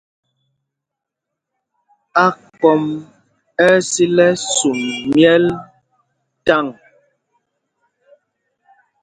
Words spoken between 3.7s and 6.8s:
ɛ́ sil ɛsum myɛl taŋ.